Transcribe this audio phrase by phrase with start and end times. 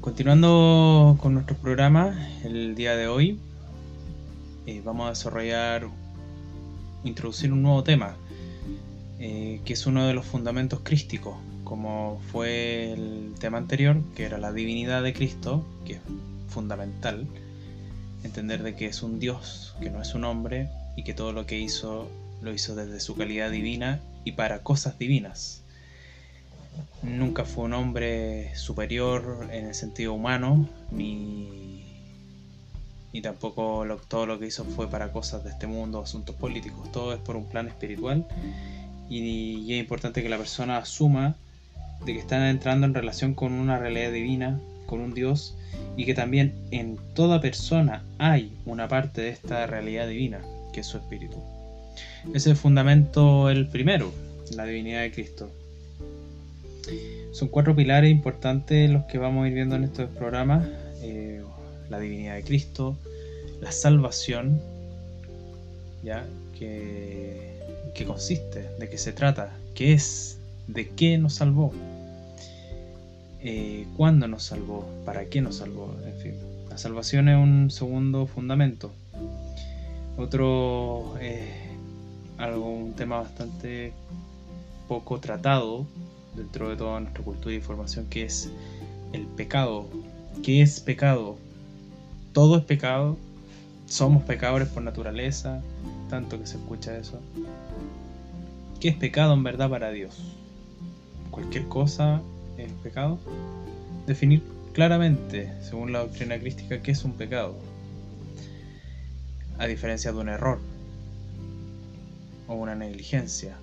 [0.00, 3.40] Continuando con nuestro programa, el día de hoy
[4.66, 5.88] eh, vamos a desarrollar,
[7.02, 8.16] introducir un nuevo tema,
[9.18, 14.38] eh, que es uno de los fundamentos crísticos, como fue el tema anterior, que era
[14.38, 16.00] la divinidad de Cristo, que es
[16.48, 17.26] fundamental,
[18.22, 21.44] entender de que es un Dios, que no es un hombre, y que todo lo
[21.44, 22.08] que hizo
[22.40, 25.64] lo hizo desde su calidad divina y para cosas divinas.
[27.02, 31.84] Nunca fue un hombre superior en el sentido humano, ni,
[33.12, 37.12] ni tampoco todo lo que hizo fue para cosas de este mundo, asuntos políticos, todo
[37.12, 38.26] es por un plan espiritual
[39.08, 41.36] y, es importante que la persona asuma
[42.04, 45.56] de que está entrando en relación con una realidad divina, con un Dios,
[45.96, 50.40] y que también en toda persona hay una parte de esta realidad divina,
[50.72, 51.36] que es su espíritu.
[52.26, 54.12] Ese es el fundamento, el primero,
[54.54, 55.50] la divinidad de Cristo.
[57.32, 60.66] Son cuatro pilares importantes los que vamos a ir viendo en estos programas.
[61.02, 61.42] Eh,
[61.88, 62.96] la divinidad de Cristo,
[63.60, 64.60] la salvación,
[66.02, 66.26] ¿ya?
[66.58, 67.56] Que,
[68.06, 70.38] consiste, de qué se trata, qué es,
[70.68, 71.72] de qué nos salvó,
[73.40, 76.34] eh, cuándo nos salvó, para qué nos salvó, en fin.
[76.70, 78.92] La salvación es un segundo fundamento.
[80.16, 81.68] Otro eh,
[82.38, 83.92] algo, un tema bastante
[84.86, 85.86] poco tratado
[86.38, 88.50] dentro de toda nuestra cultura y información, que es
[89.12, 89.86] el pecado.
[90.42, 91.36] ¿Qué es pecado?
[92.32, 93.16] Todo es pecado.
[93.86, 95.60] Somos pecadores por naturaleza,
[96.08, 97.20] tanto que se escucha eso.
[98.80, 100.16] ¿Qué es pecado en verdad para Dios?
[101.30, 102.20] Cualquier cosa
[102.56, 103.18] es pecado.
[104.06, 107.56] Definir claramente, según la doctrina crística, qué es un pecado.
[109.58, 110.60] A diferencia de un error
[112.46, 113.56] o una negligencia.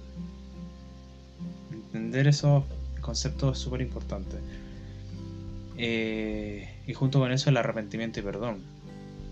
[2.16, 2.64] Entender esos
[3.02, 4.38] conceptos es súper importante.
[5.78, 8.62] Eh, y junto con eso el arrepentimiento y perdón.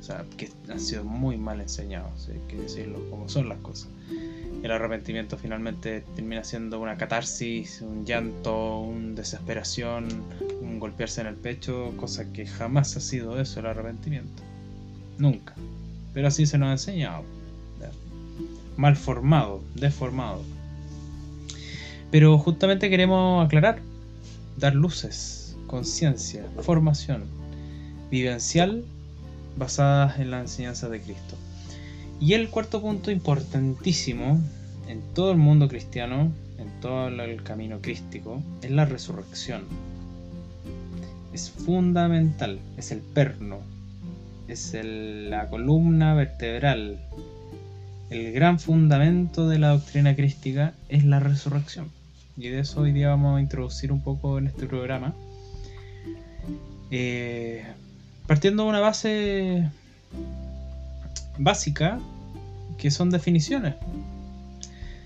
[0.02, 3.88] O sea, que han sido muy mal enseñados, hay que decirlo como son las cosas.
[4.64, 10.10] El arrepentimiento finalmente termina siendo una catarsis, un llanto, una desesperación,
[10.62, 14.44] un golpearse en el pecho, cosa que jamás ha sido eso el arrepentimiento.
[15.18, 15.56] Nunca.
[16.14, 17.24] Pero así se nos ha enseñado
[18.78, 20.42] mal formado, deformado.
[22.14, 23.80] Pero justamente queremos aclarar,
[24.60, 27.24] dar luces, conciencia, formación
[28.12, 28.86] vivencial
[29.58, 31.36] basada en la enseñanza de Cristo.
[32.20, 34.40] Y el cuarto punto importantísimo
[34.88, 39.64] en todo el mundo cristiano, en todo el camino crístico, es la resurrección.
[41.34, 43.58] Es fundamental, es el perno,
[44.48, 47.00] es la columna vertebral
[48.14, 51.90] el gran fundamento de la doctrina crística es la resurrección.
[52.36, 55.14] Y de eso hoy día vamos a introducir un poco en este programa.
[56.90, 57.64] Eh,
[58.28, 59.70] partiendo de una base
[61.38, 62.00] básica,
[62.78, 63.76] que son definiciones.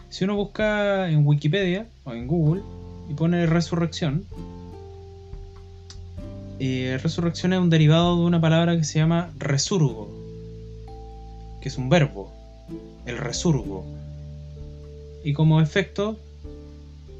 [0.09, 2.61] Si uno busca en Wikipedia o en Google
[3.09, 4.25] y pone resurrección,
[6.59, 10.09] eh, resurrección es un derivado de una palabra que se llama resurgo,
[11.61, 12.31] que es un verbo
[13.05, 13.85] el resurgo.
[15.23, 16.17] Y como efecto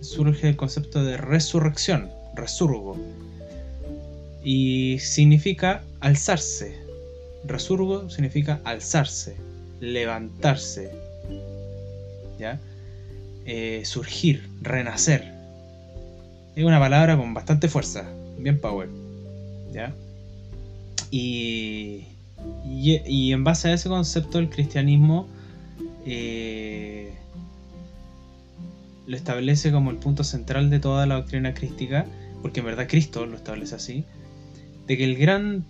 [0.01, 2.97] surge el concepto de resurrección, resurgo.
[4.43, 6.77] Y significa alzarse.
[7.45, 9.35] Resurgo significa alzarse,
[9.79, 10.91] levantarse,
[12.39, 12.59] ¿ya?
[13.45, 15.33] Eh, surgir, renacer.
[16.55, 18.89] Es una palabra con bastante fuerza, bien power,
[19.71, 19.93] ¿ya?
[21.11, 22.05] Y,
[22.65, 25.27] y, en base a ese concepto el cristianismo
[26.05, 27.13] eh,
[29.07, 32.05] lo establece como el punto central de toda la doctrina crística,
[32.41, 34.05] porque en verdad Cristo lo establece así,
[34.85, 35.65] de que el gran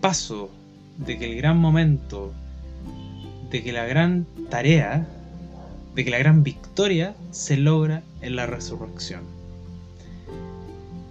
[0.00, 0.50] paso,
[0.98, 2.32] de que el gran momento,
[3.50, 5.08] de que la gran tarea,
[5.94, 9.22] de que la gran victoria se logra en la resurrección.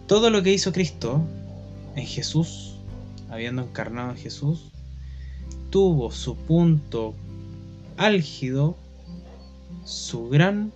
[0.07, 1.23] Todo lo que hizo Cristo
[1.95, 2.75] en Jesús,
[3.31, 4.71] habiendo encarnado en Jesús,
[5.71, 7.15] tuvo su punto
[7.97, 8.77] álgido
[9.85, 10.71] su gran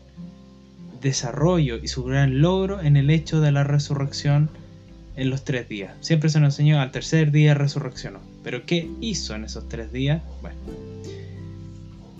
[1.01, 4.49] desarrollo y su gran logro en el hecho de la resurrección
[5.15, 5.93] en los tres días.
[5.99, 8.19] Siempre se nos enseñó al tercer día resurreccionó.
[8.43, 10.21] Pero ¿qué hizo en esos tres días?
[10.41, 10.57] Bueno,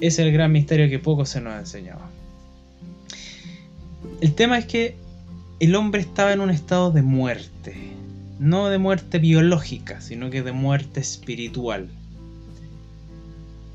[0.02, 2.10] es el gran misterio que poco se nos enseñaba.
[4.20, 4.96] El tema es que
[5.60, 7.76] el hombre estaba en un estado de muerte.
[8.40, 11.90] No de muerte biológica, sino que de muerte espiritual.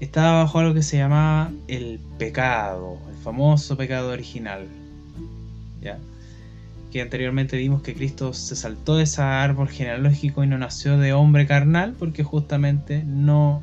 [0.01, 4.67] Estaba bajo algo que se llamaba el pecado, el famoso pecado original.
[6.91, 11.13] Que anteriormente vimos que Cristo se saltó de ese árbol genealógico y no nació de
[11.13, 13.63] hombre carnal porque justamente no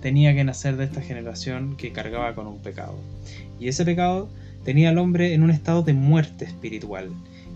[0.00, 2.96] tenía que nacer de esta generación que cargaba con un pecado.
[3.58, 4.28] Y ese pecado
[4.64, 7.10] tenía al hombre en un estado de muerte espiritual.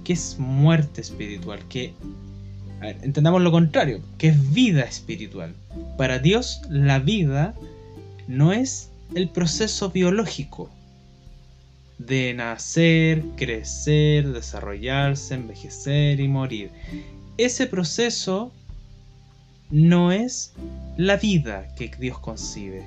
[0.05, 1.61] ¿Qué es muerte espiritual?
[1.69, 1.95] Que
[3.03, 5.55] entendamos lo contrario, que es vida espiritual.
[5.97, 7.55] Para Dios la vida
[8.27, 10.71] no es el proceso biológico,
[12.07, 16.71] de nacer, crecer, desarrollarse, envejecer y morir.
[17.39, 18.53] Ese proceso
[19.71, 20.53] no es
[20.97, 22.85] la vida que Dios concibe.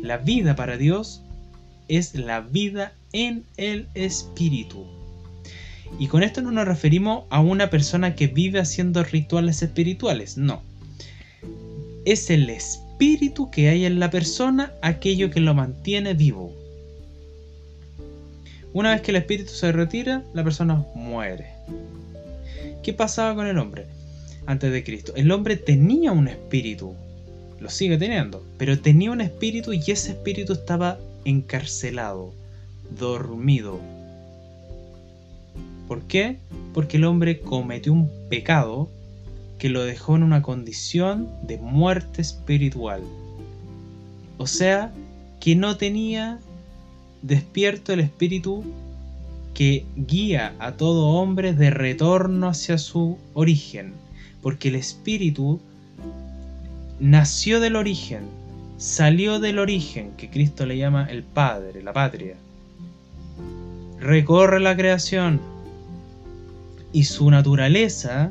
[0.00, 1.22] La vida para Dios
[1.88, 4.84] es la vida en el espíritu.
[5.98, 10.62] Y con esto no nos referimos a una persona que vive haciendo rituales espirituales, no.
[12.04, 16.52] Es el espíritu que hay en la persona aquello que lo mantiene vivo.
[18.76, 21.46] Una vez que el espíritu se retira, la persona muere.
[22.82, 23.86] ¿Qué pasaba con el hombre
[24.44, 25.14] antes de Cristo?
[25.16, 26.94] El hombre tenía un espíritu,
[27.58, 32.34] lo sigue teniendo, pero tenía un espíritu y ese espíritu estaba encarcelado,
[32.98, 33.80] dormido.
[35.88, 36.36] ¿Por qué?
[36.74, 38.90] Porque el hombre cometió un pecado
[39.58, 43.00] que lo dejó en una condición de muerte espiritual.
[44.36, 44.92] O sea,
[45.40, 46.40] que no tenía
[47.26, 48.64] despierto el espíritu
[49.52, 53.94] que guía a todo hombre de retorno hacia su origen,
[54.42, 55.60] porque el espíritu
[57.00, 58.20] nació del origen,
[58.76, 62.36] salió del origen, que Cristo le llama el Padre, la patria,
[63.98, 65.40] recorre la creación
[66.92, 68.30] y su naturaleza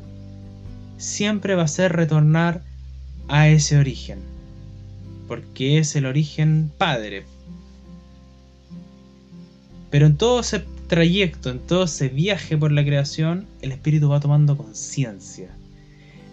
[0.97, 2.61] siempre va a ser retornar
[3.27, 4.19] a ese origen,
[5.27, 7.25] porque es el origen Padre,
[9.95, 14.19] pero en todo ese trayecto, en todo ese viaje por la creación, el espíritu va
[14.19, 15.47] tomando conciencia.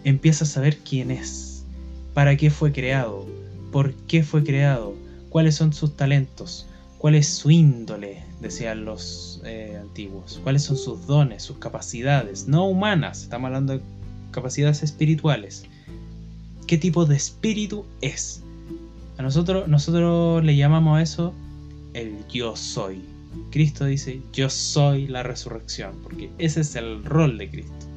[0.03, 1.63] Empieza a saber quién es,
[2.13, 3.25] para qué fue creado,
[3.71, 4.95] por qué fue creado,
[5.29, 6.67] cuáles son sus talentos,
[6.97, 12.67] cuál es su índole, decían los eh, antiguos, cuáles son sus dones, sus capacidades, no
[12.67, 13.81] humanas, estamos hablando de
[14.31, 15.63] capacidades espirituales.
[16.67, 18.43] ¿Qué tipo de espíritu es?
[19.17, 21.33] A nosotros, nosotros le llamamos a eso
[21.93, 23.12] el yo soy.
[23.51, 27.87] Cristo dice, yo soy la resurrección, porque ese es el rol de Cristo.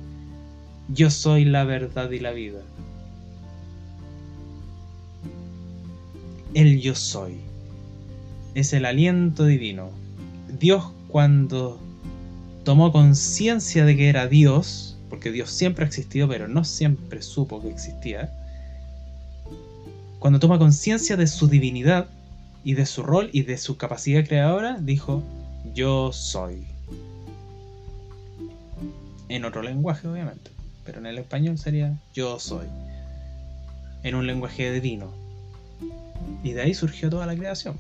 [0.89, 2.61] Yo soy la verdad y la vida.
[6.55, 7.37] El yo soy.
[8.55, 9.91] Es el aliento divino.
[10.59, 11.79] Dios cuando
[12.65, 17.63] tomó conciencia de que era Dios, porque Dios siempre ha existido, pero no siempre supo
[17.63, 18.33] que existía,
[20.19, 22.09] cuando toma conciencia de su divinidad,
[22.67, 25.23] y de su rol y de su capacidad creadora, dijo,
[25.73, 26.67] yo soy.
[29.29, 30.51] En otro lenguaje, obviamente,
[30.85, 32.67] pero en el español sería yo soy.
[34.03, 35.13] En un lenguaje divino.
[36.43, 37.79] Y de ahí surgió toda la creación.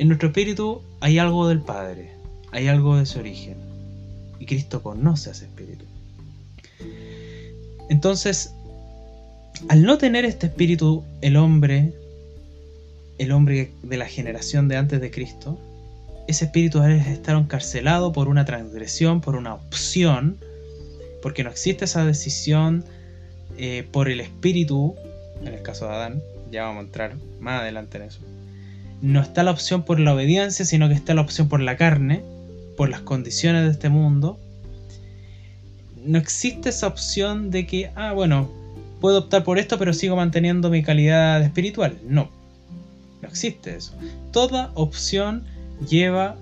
[0.00, 2.10] En nuestro espíritu hay algo del Padre,
[2.50, 3.58] hay algo de su origen.
[4.40, 5.84] Y Cristo conoce a ese espíritu.
[7.88, 8.52] Entonces,
[9.68, 11.92] al no tener este espíritu, el hombre
[13.18, 15.58] el hombre de la generación de antes de Cristo,
[16.28, 20.36] ese espíritu debe estar encarcelado por una transgresión, por una opción,
[21.22, 22.84] porque no existe esa decisión
[23.56, 24.94] eh, por el espíritu,
[25.42, 26.22] en el caso de Adán,
[26.52, 28.20] ya vamos a entrar más adelante en eso.
[29.00, 32.22] No está la opción por la obediencia, sino que está la opción por la carne,
[32.76, 34.38] por las condiciones de este mundo.
[36.04, 38.50] No existe esa opción de que, ah, bueno,
[39.00, 41.98] puedo optar por esto, pero sigo manteniendo mi calidad espiritual.
[42.06, 42.30] No,
[43.22, 43.92] no existe eso.
[44.32, 45.44] Toda opción
[45.88, 46.36] lleva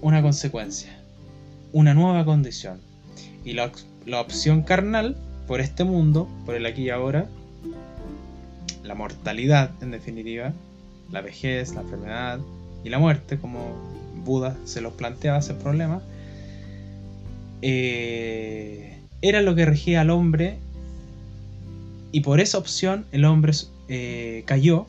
[0.00, 0.96] una consecuencia,
[1.72, 2.80] una nueva condición.
[3.44, 3.70] Y la,
[4.20, 7.26] opción carnal, por este mundo, por el aquí y ahora,
[8.82, 10.52] la mortalidad en definitiva,
[11.10, 12.40] la vejez, la enfermedad
[12.84, 13.60] y la muerte, como
[14.24, 16.02] Buda se los planteaba ese problema,
[17.62, 20.58] eh, era lo que regía al hombre
[22.12, 23.52] y por esa opción el hombre
[23.88, 24.86] eh, cayó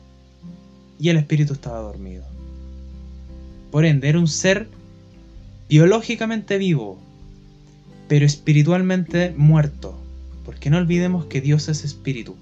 [0.98, 2.24] y el espíritu estaba dormido.
[3.70, 4.68] Por ende, era un ser
[5.68, 6.98] biológicamente vivo,
[8.08, 9.98] pero espiritualmente muerto.
[10.44, 12.36] Porque no olvidemos que Dios es espíritu.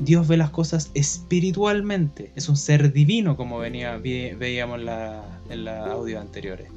[0.00, 2.32] Dios ve las cosas espiritualmente.
[2.34, 4.80] Es un ser divino, como venía, veíamos
[5.50, 6.68] en, los audios anteriores.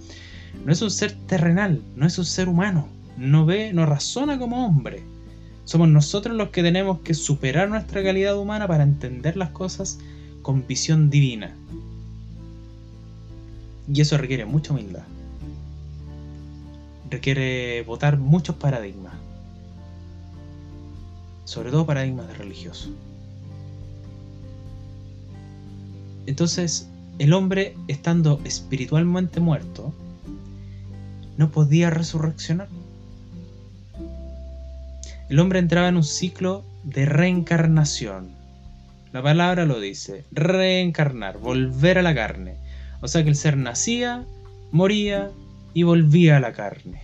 [0.63, 2.87] No es un ser terrenal, no es un ser humano.
[3.17, 5.01] No ve, no razona como hombre.
[5.63, 9.97] Somos nosotros los que tenemos que superar nuestra calidad humana para entender las cosas
[10.45, 11.55] con visión divina.
[13.91, 15.01] Y eso requiere mucha humildad.
[17.09, 19.15] Requiere votar muchos paradigmas.
[21.45, 22.91] Sobre todo paradigmas de religioso.
[26.27, 29.95] Entonces, el hombre, estando espiritualmente muerto,
[31.37, 32.67] no podía resurreccionar.
[35.27, 38.44] El hombre entraba en un ciclo de reencarnación.
[39.15, 42.55] La palabra lo dice, reencarnar, volver a la carne.
[42.99, 44.25] O sea que el ser nacía,
[44.73, 45.31] moría
[45.73, 47.01] y volvía a la carne.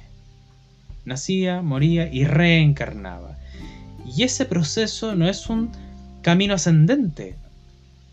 [1.06, 3.38] Nacía, moría y reencarnaba.
[4.06, 5.72] Y ese proceso no es un
[6.22, 7.38] camino ascendente,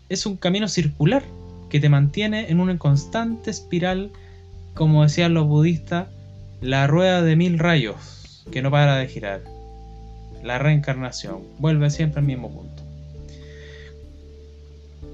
[0.07, 1.23] es un camino circular
[1.69, 4.11] que te mantiene en una constante espiral,
[4.75, 6.07] como decían los budistas,
[6.61, 9.41] la rueda de mil rayos que no para de girar.
[10.41, 12.88] La reencarnación vuelve siempre al mismo punto.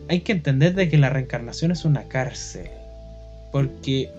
[0.08, 2.68] Hay que entender de que la reencarnación es una cárcel,
[3.52, 4.10] porque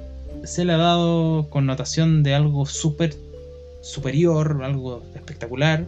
[0.45, 3.14] se le ha dado connotación de algo súper
[3.83, 5.85] superior, algo espectacular,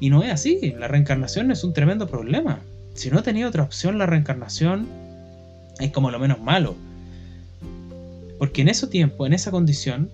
[0.00, 0.74] y no es así.
[0.78, 2.60] La reencarnación es un tremendo problema
[2.96, 4.88] si no tenía otra opción, la reencarnación
[5.78, 6.74] es como lo menos malo.
[8.38, 10.10] Porque en ese tiempo, en esa condición,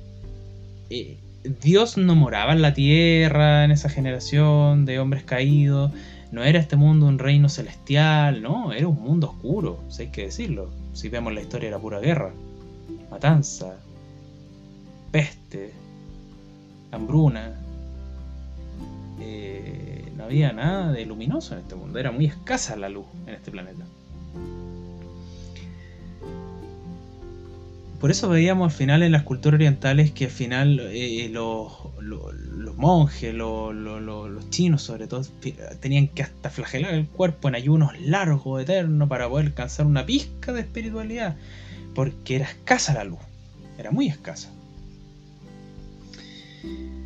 [0.90, 1.16] eh,
[1.62, 5.92] Dios no moraba en la tierra, en esa generación de hombres caídos.
[6.32, 10.22] No era este mundo un reino celestial, no, era un mundo oscuro, si hay que
[10.22, 10.70] decirlo.
[10.94, 12.32] Si vemos la historia, era pura guerra,
[13.10, 13.76] matanza,
[15.10, 15.72] peste,
[16.90, 17.52] hambruna.
[19.20, 23.34] Eh, no había nada de luminoso en este mundo, era muy escasa la luz en
[23.34, 23.84] este planeta.
[28.02, 31.71] Por eso veíamos al final en las culturas orientales que al final eh, los,
[32.75, 35.25] monjes, los, chinos sobre todo,
[35.78, 40.52] tenían que hasta flagelar el cuerpo en ayunos largos, eternos, para poder alcanzar una pizca
[40.52, 41.37] de espiritualidad,
[41.94, 43.21] porque era escasa la luz,
[43.78, 44.50] era muy escasa.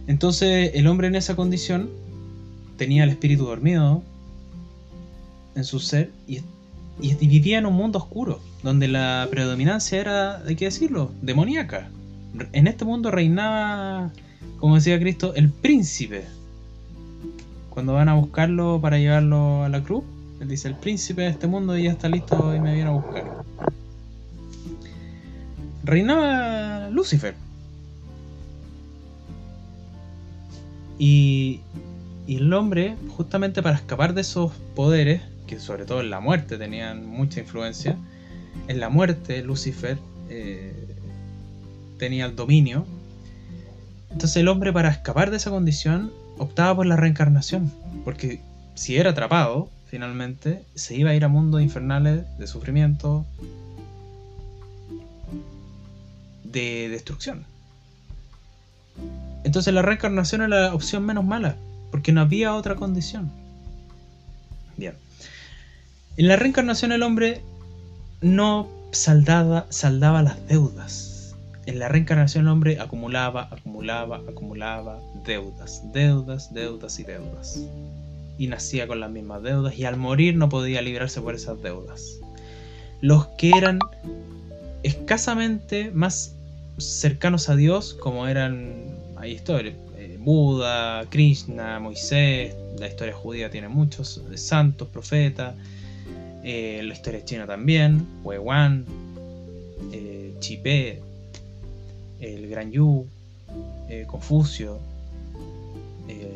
[0.06, 1.90] Entonces el hombre en esa condición
[2.78, 4.02] tenía el espíritu dormido
[5.56, 6.10] en su ser
[7.00, 11.90] y, vivía en un mundo oscuro, donde la predominancia era, hay que decirlo, demoníaca.
[12.52, 14.10] En este mundo reinaba,
[14.58, 16.24] como decía Cristo, el príncipe.
[17.70, 20.04] Cuando van a buscarlo para llevarlo a la cruz,
[20.40, 23.44] él dice, el príncipe de este mundo ya está listo y me viene a buscar.
[25.84, 27.34] Reinaba Lucifer.
[30.98, 31.60] Y,
[32.26, 36.58] y el hombre, justamente para escapar de esos poderes, que sobre todo en la muerte
[36.58, 37.96] tenían mucha influencia,
[38.68, 39.98] en la muerte Lucifer
[40.28, 40.72] eh,
[41.98, 42.86] tenía el dominio.
[44.10, 47.72] Entonces el hombre para escapar de esa condición optaba por la reencarnación,
[48.04, 48.40] porque
[48.74, 53.24] si era atrapado, finalmente, se iba a ir a mundos infernales de sufrimiento,
[56.44, 57.44] de destrucción.
[59.44, 61.56] Entonces la reencarnación era la opción menos mala,
[61.90, 63.30] porque no había otra condición.
[64.76, 64.94] Bien.
[66.16, 67.42] En la reencarnación el hombre
[68.22, 69.66] no saldaba,
[70.22, 71.34] las deudas.
[71.66, 77.60] En la reencarnación el hombre acumulaba, acumulaba, acumulaba deudas, deudas, deudas y deudas.
[78.38, 82.18] Y nacía con las mismas deudas y al morir no podía librarse por esas deudas.
[83.02, 83.78] Los que eran
[84.84, 86.34] escasamente más
[86.78, 88.74] cercanos a Dios, como eran,
[89.16, 89.74] hay historias,
[90.18, 95.54] Buda, Krishna, Moisés, la historia judía tiene muchos santos, profetas,
[96.48, 98.84] eh, la historia china también, Wan,
[99.92, 100.32] eh,
[102.20, 103.06] el Gran Yu,
[103.88, 104.78] eh, Confucio,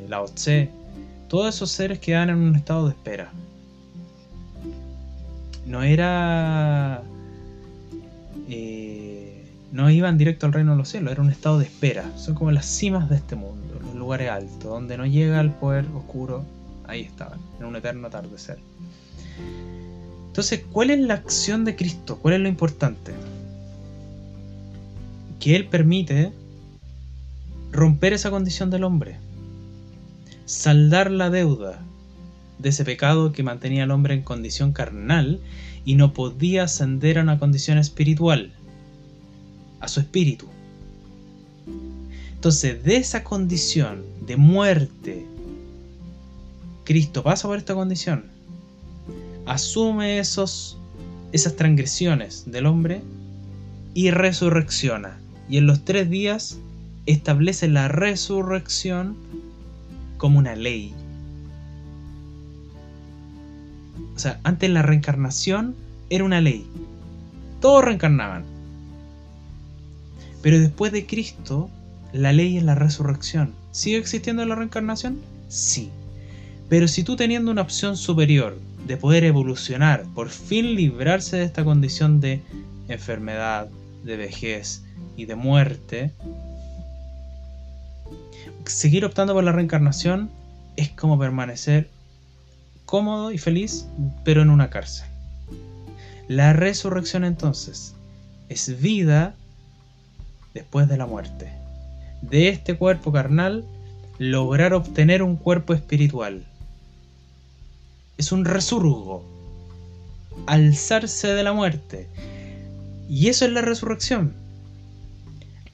[0.09, 0.69] Lao Tse,
[1.29, 3.31] todos esos seres quedan en un estado de espera.
[5.65, 7.03] No era
[9.71, 12.11] no iban directo al reino de los cielos, era un estado de espera.
[12.19, 13.61] Son como las cimas de este mundo
[14.01, 16.45] lugares altos, donde no llega el poder oscuro,
[16.89, 18.59] ahí estaban, en un eterno atardecer.
[20.31, 22.21] Entonces, ¿cuál es la acción de Cristo?
[22.23, 23.13] ¿Cuál es lo importante?
[25.41, 26.33] Que Él permite
[27.73, 29.17] romper esa condición del hombre,
[30.45, 31.83] saldar la deuda
[32.61, 35.41] de ese pecado que mantenía al hombre en condición carnal
[35.85, 38.53] y no podía ascender a una condición espiritual.
[39.81, 40.47] a su espíritu.
[42.35, 45.25] Entonces, de esa condición de muerte,
[46.85, 48.27] Cristo pasa por esta condición,
[49.47, 50.79] asume esos,
[51.33, 53.03] esas transgresiones del hombre
[53.95, 55.19] y resurrecciona.
[55.49, 56.59] Y en los tres días
[57.07, 59.17] establece la resurrección
[60.17, 60.95] como una ley.
[64.15, 65.75] O sea, antes la reencarnación
[66.11, 66.67] era una ley.
[67.61, 68.45] Todos reencarnaban.
[70.43, 71.71] Pero después de Cristo,
[72.13, 73.55] la ley es la resurrección.
[73.73, 75.19] ¿Sigue existiendo la reencarnación?
[75.49, 75.91] Sí.
[76.69, 78.57] Pero si tú teniendo una opción superior
[78.87, 82.41] de poder evolucionar, por fin librarse de esta condición de
[82.89, 83.69] enfermedad,
[84.05, 84.83] de vejez
[85.17, 86.13] y de muerte,
[88.67, 90.31] seguir optando por la reencarnación
[90.77, 91.89] es como permanecer
[92.87, 93.87] cómodo y feliz,
[94.25, 95.07] pero en una cárcel.
[96.29, 97.95] La resurrección entonces
[98.49, 99.35] es vida
[100.55, 101.53] después de la muerte.
[102.23, 103.65] De este cuerpo carnal,
[104.19, 106.45] lograr obtener un cuerpo espiritual.
[108.21, 109.25] Es un resurgo.
[110.47, 112.07] Alzarse de la muerte.
[113.09, 114.35] Y eso es la resurrección.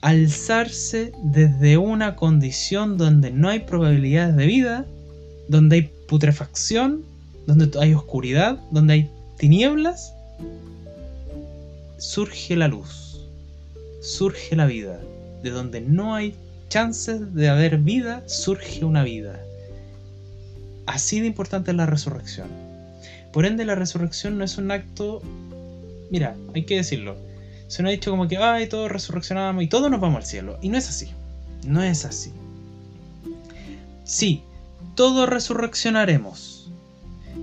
[0.00, 4.86] Alzarse desde una condición donde no hay probabilidades de vida,
[5.48, 7.02] donde hay putrefacción,
[7.48, 10.14] donde hay oscuridad, donde hay tinieblas,
[11.98, 13.26] surge la luz,
[14.02, 15.00] surge la vida
[15.42, 16.36] de donde no hay
[16.68, 19.40] chances de haber vida, surge una vida.
[20.86, 22.48] Así de importante es la resurrección.
[23.32, 25.22] Por ende, la resurrección no es un acto...
[26.10, 27.16] Mira, hay que decirlo.
[27.66, 30.58] Se nos ha dicho como que, ay, todos resurreccionamos y todos nos vamos al cielo.
[30.62, 31.10] Y no es así.
[31.66, 32.32] No es así.
[34.04, 34.42] Sí,
[34.94, 36.70] todos resurreccionaremos.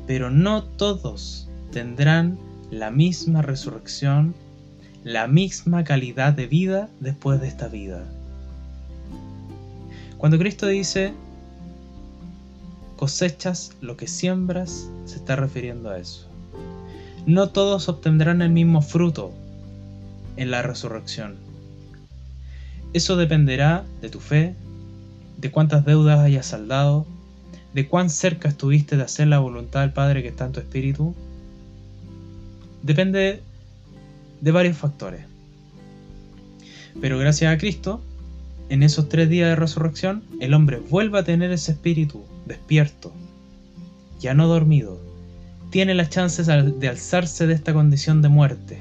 [0.07, 2.39] Pero no todos tendrán
[2.71, 4.33] la misma resurrección
[5.03, 8.03] la misma calidad de vida después de esta vida.
[10.17, 11.13] Cuando Cristo dice,
[12.95, 16.27] cosechas lo que siembras, se está refiriendo a eso.
[17.25, 19.31] No todos obtendrán el mismo fruto
[20.35, 21.35] en la resurrección.
[22.93, 24.55] Eso dependerá de tu fe,
[25.37, 27.05] de cuántas deudas hayas saldado,
[27.73, 31.15] de cuán cerca estuviste de hacer la voluntad del Padre que está en tu espíritu.
[32.83, 33.41] Depende
[34.41, 35.25] de varios factores.
[37.01, 38.01] Pero gracias a Cristo,
[38.69, 43.11] en esos tres días de resurrección, el hombre vuelve a tener ese espíritu despierto,
[44.19, 44.99] ya no dormido.
[45.69, 48.79] Tiene las chances de alzarse de esta condición de muerte.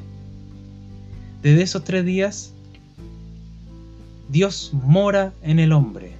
[1.43, 2.53] Desde esos tres días,
[4.29, 6.13] Dios mora en el hombre,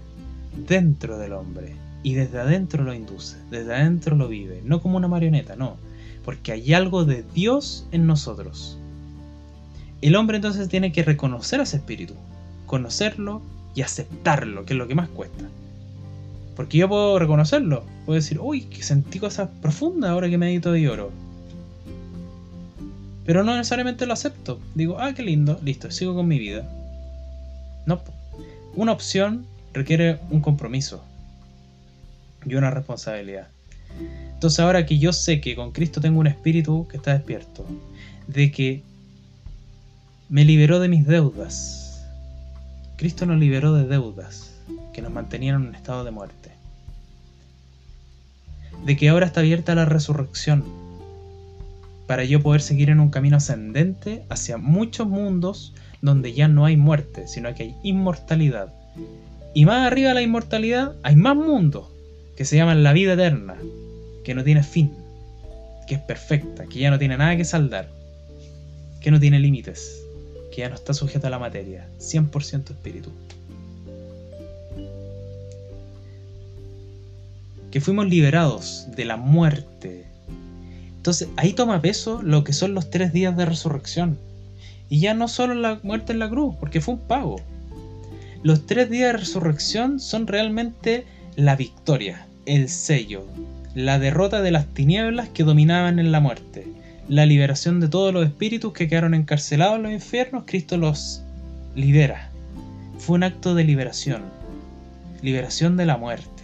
[0.67, 5.09] dentro del hombre, y desde adentro lo induce, desde adentro lo vive, no como una
[5.09, 5.77] marioneta, no,
[6.25, 8.79] porque hay algo de Dios en nosotros.
[10.01, 12.15] El hombre entonces tiene que reconocer a ese espíritu,
[12.67, 13.41] conocerlo
[13.75, 15.45] y aceptarlo, que es lo que más cuesta.
[16.57, 20.89] Porque yo puedo reconocerlo, puedo decir, uy, que sentí cosas profundas ahora que medito de
[20.89, 21.11] oro.
[23.25, 24.61] Pero no necesariamente lo acepto.
[24.75, 26.69] Digo, ah, qué lindo, listo, sigo con mi vida.
[27.87, 28.03] No.
[28.75, 31.03] Una opción requiere un compromiso
[32.45, 33.49] y una responsabilidad.
[34.35, 37.65] Entonces ahora que yo sé que con Cristo tengo un espíritu que está despierto,
[38.27, 38.83] de que
[40.29, 42.05] me liberó de mis deudas.
[42.97, 44.52] Cristo nos liberó de deudas
[44.93, 46.51] que nos mantenían en un estado de muerte.
[48.85, 50.65] De que ahora está abierta la resurrección
[52.07, 56.77] para yo poder seguir en un camino ascendente hacia muchos mundos donde ya no hay
[56.77, 58.73] muerte, sino que hay inmortalidad.
[59.55, 61.89] Y más arriba de la inmortalidad hay más mundos
[62.37, 63.57] que se llaman la vida eterna,
[64.25, 64.93] que no tiene fin,
[65.87, 67.89] que es perfecta, que ya no tiene nada que saldar,
[69.01, 70.03] que no tiene límites
[70.53, 73.11] que ya no está sujeto a la materia, 100% espíritu.
[77.73, 80.07] Que fuimos liberados de la muerte.
[80.97, 84.19] Entonces ahí toma peso lo que son los tres días de resurrección.
[84.89, 87.41] Y ya no solo la muerte en la cruz, porque fue un pago.
[88.45, 91.05] Los tres días de resurrección son realmente
[91.35, 93.25] la victoria, el sello,
[93.75, 96.67] la derrota de las tinieblas que dominaban en la muerte
[97.09, 101.23] la liberación de todos los espíritus que quedaron encarcelados en los infiernos, Cristo los
[101.75, 102.31] libera.
[102.99, 104.23] Fue un acto de liberación,
[105.21, 106.43] liberación de la muerte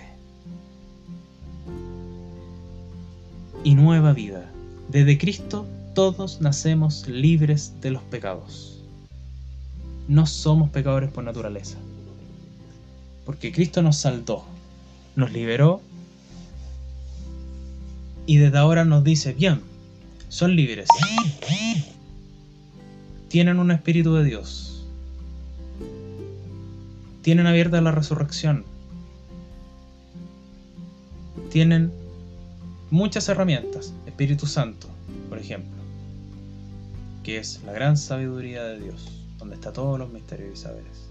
[3.64, 4.50] y nueva vida.
[4.88, 8.82] Desde Cristo todos nacemos libres de los pecados.
[10.06, 11.76] No somos pecadores por naturaleza.
[13.26, 14.44] Porque Cristo nos saltó,
[15.16, 15.82] nos liberó
[18.26, 19.60] y desde ahora nos dice, bien,
[20.28, 20.88] son libres.
[23.28, 24.64] Tienen un espíritu de Dios.
[27.28, 28.64] tienen abierta la resurrección,
[31.50, 31.92] tienen
[32.90, 33.92] muchas herramientas.
[34.06, 34.88] Espíritu Santo,
[35.28, 35.82] por ejemplo,
[37.22, 41.08] que es la gran sabiduría de Dios, donde está todos los misterios y saberes.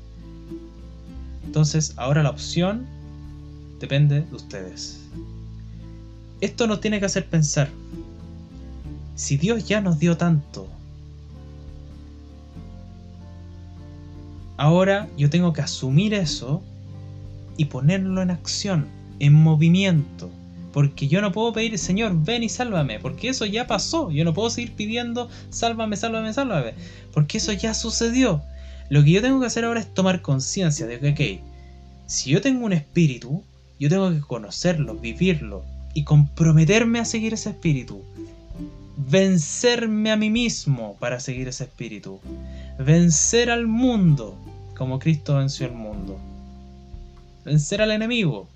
[1.46, 2.86] Entonces, ahora la opción
[3.80, 5.00] depende de ustedes.
[6.42, 7.70] Esto nos tiene que hacer pensar,
[9.16, 10.68] si Dios ya nos dio tanto,
[14.58, 16.62] ahora yo tengo que asumir eso
[17.58, 18.88] y ponerlo en acción,
[19.20, 20.30] en movimiento.
[20.78, 24.12] Porque yo no puedo pedir, Señor, ven y sálvame, porque eso ya pasó.
[24.12, 26.76] Yo no puedo seguir pidiendo, sálvame, sálvame, sálvame,
[27.14, 28.44] porque eso ya sucedió.
[28.88, 31.10] Lo que yo tengo que hacer ahora es tomar conciencia de que,
[31.40, 33.44] ok, si yo tengo un espíritu,
[33.80, 38.04] yo tengo que conocerlo, vivirlo y comprometerme a seguir ese espíritu.
[38.98, 42.20] Vencerme a mí mismo para seguir ese espíritu.
[42.78, 44.38] Vencer al mundo
[44.78, 46.20] como Cristo venció el mundo.
[47.46, 48.48] Vencer al enemigo.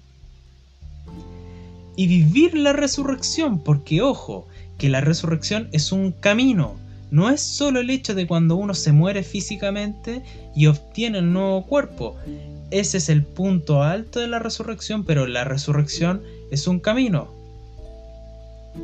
[1.96, 6.76] Y vivir la resurrección, porque ojo, que la resurrección es un camino.
[7.12, 10.24] No es solo el hecho de cuando uno se muere físicamente
[10.56, 12.16] y obtiene el nuevo cuerpo.
[12.72, 17.30] Ese es el punto alto de la resurrección, pero la resurrección es un camino.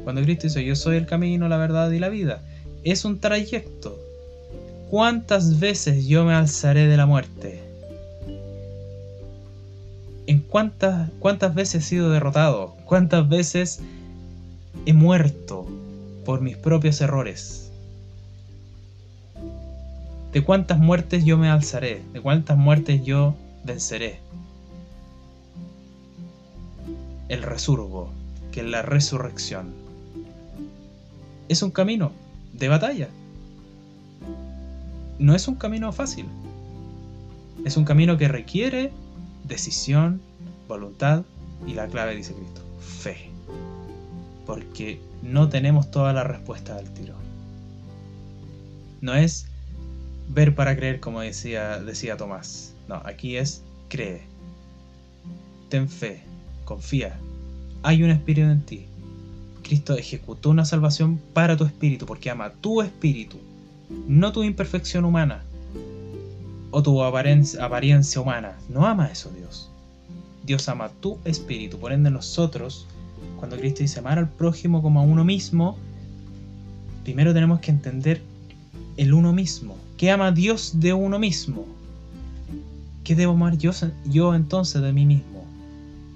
[0.03, 2.43] Cuando Cristo dice yo soy el camino, la verdad y la vida,
[2.83, 3.97] es un trayecto.
[4.89, 7.66] ¿Cuántas veces yo me alzaré de la muerte?
[10.27, 12.75] ¿En cuántas, cuántas veces he sido derrotado?
[12.85, 13.79] ¿Cuántas veces
[14.85, 15.65] he muerto
[16.25, 17.71] por mis propios errores?
[20.31, 22.03] ¿De cuántas muertes yo me alzaré?
[22.13, 23.35] ¿De cuántas muertes yo
[23.67, 24.19] venceré.
[27.29, 28.09] El resurgo,
[28.51, 29.73] que es la resurrección,
[31.49, 32.11] es un camino
[32.53, 33.09] de batalla.
[35.19, 36.25] No es un camino fácil.
[37.65, 38.91] Es un camino que requiere
[39.47, 40.21] decisión,
[40.67, 41.23] voluntad
[41.65, 43.29] y la clave dice Cristo, fe.
[44.45, 47.15] Porque no tenemos toda la respuesta del tiro.
[49.01, 49.47] No es
[50.29, 52.73] ver para creer como decía, decía Tomás.
[52.88, 54.21] No, aquí es cree.
[55.69, 56.23] Ten fe,
[56.65, 57.19] confía.
[57.83, 58.86] Hay un espíritu en ti.
[59.63, 63.38] Cristo ejecutó una salvación para tu espíritu, porque ama tu espíritu,
[64.07, 65.43] no tu imperfección humana
[66.77, 68.55] o tu apariencia, humana.
[68.69, 69.67] No ama eso Dios.
[70.45, 71.79] Dios ama tu espíritu.
[71.79, 72.85] Por ende nosotros,
[73.37, 75.75] cuando Cristo dice amar al prójimo como a uno mismo,
[77.03, 78.21] primero tenemos que entender
[78.95, 79.75] el uno mismo.
[79.97, 81.65] ¿Qué ama Dios de uno mismo?
[83.03, 85.45] ¿Qué debo amar yo entonces de mí mismo?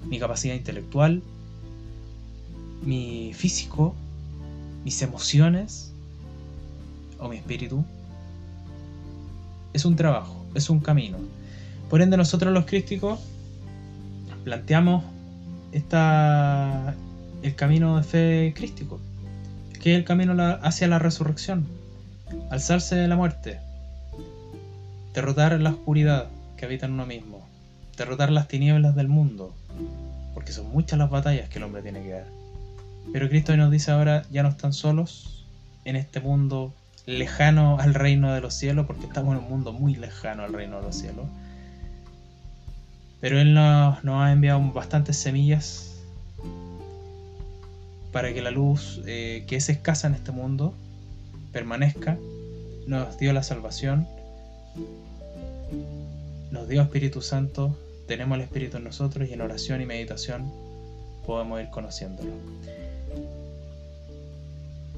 [0.06, 1.24] Mi capacidad intelectual,
[2.86, 3.96] mi físico,
[4.86, 5.92] mis emociones
[7.18, 7.84] o mi espíritu.
[9.74, 11.18] Es un trabajo, es un camino.
[11.90, 13.20] Por ende nosotros los crísticos
[14.44, 15.04] planteamos
[15.72, 16.96] esta,
[17.44, 19.00] el camino de fe crístico,
[19.82, 21.66] que es el camino hacia la resurrección,
[22.50, 23.60] alzarse de la muerte,
[25.14, 27.48] derrotar la oscuridad, que habita en uno mismo,
[27.98, 29.54] derrotar las tinieblas del mundo,
[30.34, 32.28] porque son muchas las batallas que el hombre tiene que dar.
[33.12, 35.46] Pero Cristo nos dice ahora, ya no están solos
[35.86, 36.74] en este mundo
[37.06, 40.78] lejano al reino de los cielos, porque estamos en un mundo muy lejano al reino
[40.78, 41.26] de los cielos.
[43.20, 45.96] Pero Él nos, ha enviado bastantes semillas
[48.12, 50.74] para que la luz eh, que es escasa en este mundo
[51.52, 52.18] permanezca.
[52.88, 54.08] Nos dio la salvación
[56.52, 60.52] nos dio Espíritu Santo, tenemos el Espíritu en nosotros y en oración y meditación
[61.26, 62.32] podemos ir conociéndolo.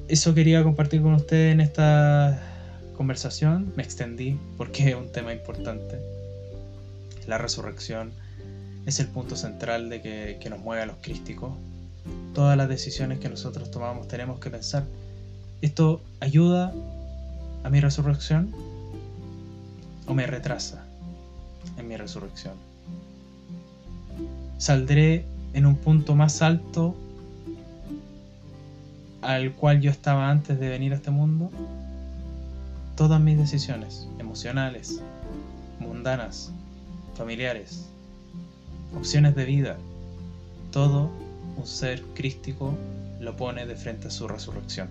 [0.08, 2.42] Eso quería compartir con ustedes en esta
[2.98, 3.74] conversación.
[3.76, 6.00] Me extendí porque es un tema importante.
[7.28, 8.12] La resurrección
[8.86, 11.54] es el punto central de que, nos mueve a los crísticos.
[12.34, 14.84] Todas las decisiones que nosotros tomamos tenemos que pensar,
[15.62, 16.74] ¿esto ayuda
[17.64, 18.54] a mi resurrección
[20.06, 20.86] o me retrasa?
[21.78, 22.54] en mi resurrección.
[24.58, 26.96] Saldré en un punto más alto
[29.24, 31.50] al cual yo estaba antes de venir a este mundo.
[32.96, 35.02] Todas mis decisiones emocionales,
[35.80, 36.52] mundanas,
[37.16, 37.90] familiares,
[38.96, 39.78] opciones de vida,
[40.72, 41.10] todo
[41.58, 42.76] un ser crístico
[43.20, 44.90] lo pone de frente a su resurrección.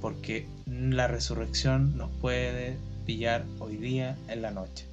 [0.00, 4.86] Porque la resurrección nos puede pillar hoy día en la noche.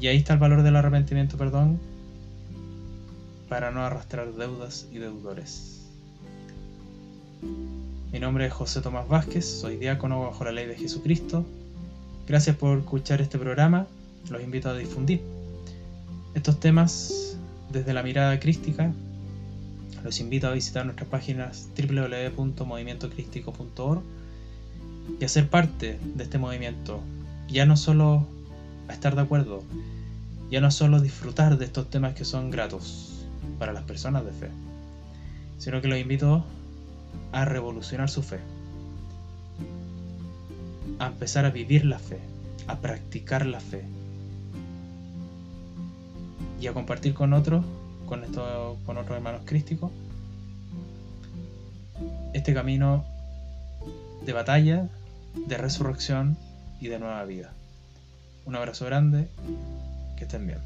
[0.00, 1.78] Y ahí está el valor del arrepentimiento, perdón,
[3.54, 5.82] para no arrastrar deudas y deudores.
[8.10, 11.46] Mi nombre es José Tomás Vázquez, soy diácono bajo la ley de Jesucristo
[12.26, 13.86] Gracias por escuchar este programa.
[14.28, 15.22] Los invito a difundir
[16.34, 17.38] estos temas
[17.70, 18.92] desde la mirada crística.
[20.02, 24.02] Los invito a visitar nuestras páginas www.movimientocrístico.org
[25.20, 26.98] y a ser parte de este movimiento.
[27.46, 28.26] Ya no solo
[28.88, 29.62] a estar de acuerdo,
[30.50, 33.13] ya no solo disfrutar de estos temas que son gratos
[33.58, 34.48] para las personas de fe,
[35.58, 36.44] sino que los invito
[37.32, 38.40] a revolucionar su fe,
[40.98, 42.18] a empezar a vivir la fe,
[42.66, 43.84] a practicar la fe
[46.60, 47.64] y a compartir con otros,
[48.06, 49.90] con, esto, con otros hermanos crísticos,
[52.32, 53.04] este camino
[54.24, 54.88] de batalla,
[55.46, 56.36] de resurrección
[56.80, 57.52] y de nueva vida.
[58.46, 59.28] Un abrazo grande,
[60.16, 60.58] que estén bien.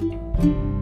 [0.00, 0.79] Música